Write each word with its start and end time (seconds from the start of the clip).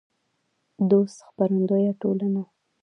دوست 0.89 1.17
خپرندویه 1.27 1.91
ټولنه 2.01 2.43